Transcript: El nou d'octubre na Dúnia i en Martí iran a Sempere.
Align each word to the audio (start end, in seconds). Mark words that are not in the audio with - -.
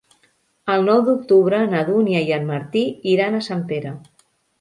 El 0.75 0.85
nou 0.85 1.01
d'octubre 1.09 1.59
na 1.73 1.83
Dúnia 1.89 2.21
i 2.29 2.31
en 2.39 2.47
Martí 2.53 2.83
iran 3.13 3.37
a 3.37 3.43
Sempere. 3.49 3.93